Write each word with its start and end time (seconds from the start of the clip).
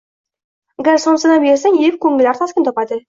Agar 0.83 0.95
somsadan 1.03 1.43
bersang, 1.45 1.77
yeb 1.85 1.99
koʻngillari 2.07 2.41
taskin 2.45 2.69
topadi 2.71 2.99